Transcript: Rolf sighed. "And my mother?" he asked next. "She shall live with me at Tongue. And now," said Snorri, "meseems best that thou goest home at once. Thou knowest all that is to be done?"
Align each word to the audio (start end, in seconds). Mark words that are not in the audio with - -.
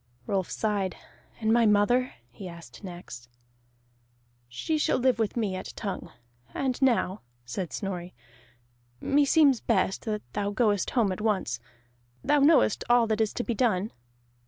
Rolf 0.25 0.49
sighed. 0.49 0.95
"And 1.39 1.53
my 1.53 1.67
mother?" 1.67 2.15
he 2.31 2.47
asked 2.47 2.83
next. 2.83 3.29
"She 4.49 4.79
shall 4.79 4.97
live 4.97 5.19
with 5.19 5.37
me 5.37 5.55
at 5.55 5.73
Tongue. 5.75 6.11
And 6.55 6.81
now," 6.81 7.21
said 7.45 7.71
Snorri, 7.71 8.15
"meseems 8.99 9.59
best 9.61 10.05
that 10.05 10.23
thou 10.33 10.49
goest 10.49 10.89
home 10.97 11.11
at 11.11 11.21
once. 11.21 11.59
Thou 12.23 12.39
knowest 12.39 12.83
all 12.89 13.05
that 13.05 13.21
is 13.21 13.31
to 13.33 13.43
be 13.43 13.53
done?" 13.53 13.91